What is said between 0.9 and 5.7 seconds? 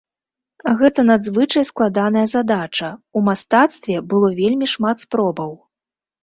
надзвычай складаная задача, у мастацтве было вельмі шмат спробаў.